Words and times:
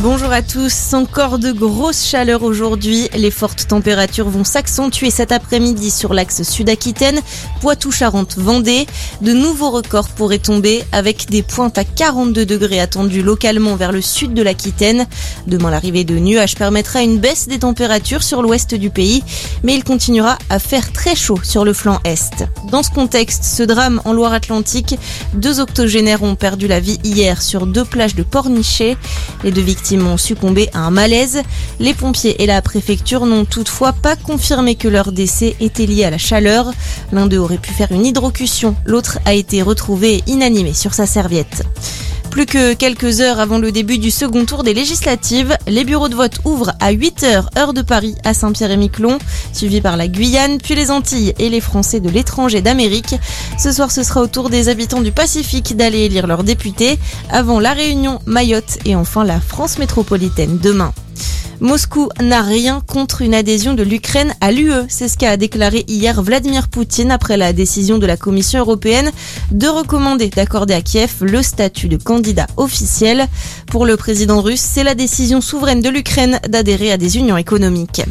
Bonjour 0.00 0.30
à 0.30 0.42
tous. 0.42 0.94
Encore 0.94 1.40
de 1.40 1.50
grosses 1.50 2.06
chaleurs 2.06 2.44
aujourd'hui. 2.44 3.08
Les 3.16 3.32
fortes 3.32 3.66
températures 3.66 4.28
vont 4.28 4.44
s'accentuer 4.44 5.10
cet 5.10 5.32
après-midi 5.32 5.90
sur 5.90 6.14
l'axe 6.14 6.44
sud-Aquitaine, 6.44 7.18
Poitou-Charentes-Vendée. 7.60 8.86
De 9.22 9.32
nouveaux 9.32 9.70
records 9.70 10.10
pourraient 10.10 10.38
tomber 10.38 10.84
avec 10.92 11.28
des 11.30 11.42
pointes 11.42 11.78
à 11.78 11.84
42 11.84 12.46
degrés 12.46 12.78
attendues 12.78 13.22
localement 13.22 13.74
vers 13.74 13.90
le 13.90 14.00
sud 14.00 14.34
de 14.34 14.42
l'Aquitaine. 14.42 15.04
Demain, 15.48 15.72
l'arrivée 15.72 16.04
de 16.04 16.16
nuages 16.16 16.54
permettra 16.54 17.02
une 17.02 17.18
baisse 17.18 17.48
des 17.48 17.58
températures 17.58 18.22
sur 18.22 18.40
l'ouest 18.40 18.76
du 18.76 18.90
pays, 18.90 19.24
mais 19.64 19.74
il 19.74 19.82
continuera 19.82 20.38
à 20.48 20.60
faire 20.60 20.92
très 20.92 21.16
chaud 21.16 21.40
sur 21.42 21.64
le 21.64 21.72
flanc 21.72 21.98
est. 22.04 22.44
Dans 22.70 22.84
ce 22.84 22.90
contexte, 22.90 23.42
ce 23.42 23.64
drame 23.64 24.00
en 24.04 24.12
Loire-Atlantique, 24.12 24.96
deux 25.34 25.58
octogénaires 25.58 26.22
ont 26.22 26.36
perdu 26.36 26.68
la 26.68 26.78
vie 26.78 27.00
hier 27.02 27.42
sur 27.42 27.66
deux 27.66 27.84
plages 27.84 28.14
de 28.14 28.22
Pornichet. 28.22 28.96
Les 29.42 29.50
deux 29.50 29.60
victimes 29.60 29.87
ont 29.96 30.16
succombé 30.16 30.68
à 30.74 30.80
un 30.80 30.90
malaise. 30.90 31.42
Les 31.80 31.94
pompiers 31.94 32.42
et 32.42 32.46
la 32.46 32.60
préfecture 32.62 33.26
n'ont 33.26 33.44
toutefois 33.44 33.92
pas 33.92 34.16
confirmé 34.16 34.74
que 34.74 34.88
leur 34.88 35.12
décès 35.12 35.56
était 35.60 35.86
lié 35.86 36.04
à 36.04 36.10
la 36.10 36.18
chaleur. 36.18 36.72
L'un 37.12 37.26
d'eux 37.26 37.38
aurait 37.38 37.58
pu 37.58 37.72
faire 37.72 37.92
une 37.92 38.04
hydrocution, 38.04 38.76
l'autre 38.84 39.18
a 39.24 39.34
été 39.34 39.62
retrouvé 39.62 40.22
inanimé 40.26 40.74
sur 40.74 40.94
sa 40.94 41.06
serviette. 41.06 41.64
Plus 42.30 42.46
que 42.46 42.74
quelques 42.74 43.20
heures 43.20 43.40
avant 43.40 43.58
le 43.58 43.72
début 43.72 43.98
du 43.98 44.10
second 44.10 44.44
tour 44.44 44.62
des 44.62 44.74
législatives, 44.74 45.56
les 45.66 45.84
bureaux 45.84 46.08
de 46.08 46.14
vote 46.14 46.38
ouvrent 46.44 46.72
à 46.80 46.92
8h 46.92 47.58
heure 47.58 47.72
de 47.72 47.82
Paris 47.82 48.14
à 48.24 48.34
Saint-Pierre-et-Miquelon, 48.34 49.18
suivi 49.52 49.80
par 49.80 49.96
la 49.96 50.08
Guyane, 50.08 50.58
puis 50.58 50.74
les 50.74 50.90
Antilles 50.90 51.34
et 51.38 51.48
les 51.48 51.60
Français 51.60 52.00
de 52.00 52.08
l'étranger 52.08 52.60
d'Amérique. 52.60 53.16
Ce 53.58 53.72
soir, 53.72 53.90
ce 53.90 54.02
sera 54.02 54.20
au 54.20 54.26
tour 54.26 54.50
des 54.50 54.68
habitants 54.68 55.00
du 55.00 55.10
Pacifique 55.10 55.76
d'aller 55.76 56.00
élire 56.00 56.26
leurs 56.26 56.44
députés, 56.44 56.98
avant 57.30 57.60
la 57.60 57.72
Réunion, 57.72 58.20
Mayotte 58.26 58.78
et 58.84 58.94
enfin 58.94 59.24
la 59.24 59.40
France 59.40 59.78
métropolitaine 59.78 60.58
demain. 60.58 60.92
Moscou 61.60 62.08
n'a 62.22 62.42
rien 62.42 62.80
contre 62.80 63.22
une 63.22 63.34
adhésion 63.34 63.74
de 63.74 63.82
l'Ukraine 63.82 64.32
à 64.40 64.52
l'UE. 64.52 64.86
C'est 64.88 65.08
ce 65.08 65.18
qu'a 65.18 65.36
déclaré 65.36 65.84
hier 65.88 66.22
Vladimir 66.22 66.68
Poutine 66.68 67.10
après 67.10 67.36
la 67.36 67.52
décision 67.52 67.98
de 67.98 68.06
la 68.06 68.16
Commission 68.16 68.60
européenne 68.60 69.10
de 69.50 69.66
recommander 69.66 70.28
d'accorder 70.28 70.74
à 70.74 70.82
Kiev 70.82 71.16
le 71.20 71.42
statut 71.42 71.88
de 71.88 71.96
candidat 71.96 72.46
officiel. 72.56 73.26
Pour 73.66 73.86
le 73.86 73.96
président 73.96 74.40
russe, 74.40 74.60
c'est 74.60 74.84
la 74.84 74.94
décision 74.94 75.40
souveraine 75.40 75.80
de 75.80 75.88
l'Ukraine 75.88 76.38
d'adhérer 76.48 76.92
à 76.92 76.96
des 76.96 77.16
unions 77.16 77.36
économiques. 77.36 78.02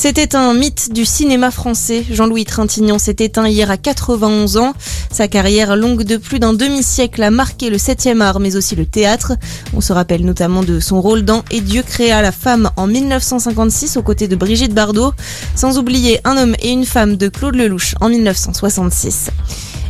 C'était 0.00 0.36
un 0.36 0.54
mythe 0.54 0.92
du 0.92 1.04
cinéma 1.04 1.50
français. 1.50 2.04
Jean-Louis 2.08 2.44
Trintignant 2.44 3.00
s'est 3.00 3.16
éteint 3.18 3.48
hier 3.48 3.68
à 3.68 3.76
91 3.76 4.56
ans. 4.56 4.72
Sa 5.10 5.26
carrière 5.26 5.74
longue 5.74 6.04
de 6.04 6.16
plus 6.16 6.38
d'un 6.38 6.52
demi-siècle 6.52 7.20
a 7.20 7.32
marqué 7.32 7.68
le 7.68 7.78
7e 7.78 8.20
art, 8.20 8.38
mais 8.38 8.54
aussi 8.54 8.76
le 8.76 8.86
théâtre. 8.86 9.32
On 9.74 9.80
se 9.80 9.92
rappelle 9.92 10.24
notamment 10.24 10.62
de 10.62 10.78
son 10.78 11.00
rôle 11.00 11.22
dans 11.22 11.42
Et 11.50 11.60
Dieu 11.60 11.82
créa 11.82 12.22
la 12.22 12.30
femme 12.30 12.70
en 12.76 12.86
1956 12.86 13.96
aux 13.96 14.02
côtés 14.02 14.28
de 14.28 14.36
Brigitte 14.36 14.72
Bardot, 14.72 15.14
sans 15.56 15.80
oublier 15.80 16.20
Un 16.22 16.36
homme 16.36 16.54
et 16.62 16.70
une 16.70 16.86
femme 16.86 17.16
de 17.16 17.26
Claude 17.26 17.56
Lelouch 17.56 17.96
en 18.00 18.08
1966. 18.08 19.30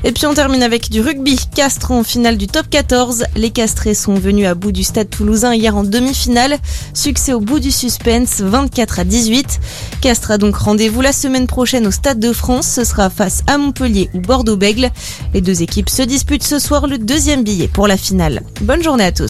Et 0.04 0.12
puis 0.12 0.26
on 0.26 0.34
termine 0.34 0.62
avec 0.62 0.90
du 0.90 1.00
rugby. 1.00 1.38
Castres 1.54 1.90
en 1.90 2.04
finale 2.04 2.36
du 2.36 2.46
top 2.46 2.70
14. 2.70 3.24
Les 3.34 3.50
Castrés 3.50 3.94
sont 3.94 4.14
venus 4.14 4.46
à 4.46 4.54
bout 4.54 4.70
du 4.70 4.84
stade 4.84 5.10
toulousain 5.10 5.54
hier 5.54 5.76
en 5.76 5.82
demi-finale. 5.82 6.58
Succès 6.94 7.32
au 7.32 7.40
bout 7.40 7.58
du 7.58 7.72
suspense, 7.72 8.40
24 8.40 9.00
à 9.00 9.04
18. 9.04 9.60
Castres 10.00 10.30
a 10.30 10.38
donc 10.38 10.56
rendez-vous 10.56 11.00
la 11.00 11.12
semaine 11.12 11.48
prochaine 11.48 11.86
au 11.86 11.90
Stade 11.90 12.20
de 12.20 12.32
France. 12.32 12.68
Ce 12.68 12.84
sera 12.84 13.10
face 13.10 13.42
à 13.48 13.58
Montpellier 13.58 14.08
ou 14.14 14.20
Bordeaux-Bègle. 14.20 14.90
Les 15.34 15.40
deux 15.40 15.62
équipes 15.62 15.90
se 15.90 16.02
disputent 16.02 16.44
ce 16.44 16.60
soir 16.60 16.86
le 16.86 16.98
deuxième 16.98 17.42
billet 17.42 17.68
pour 17.68 17.88
la 17.88 17.96
finale. 17.96 18.42
Bonne 18.60 18.82
journée 18.82 19.04
à 19.04 19.12
tous. 19.12 19.26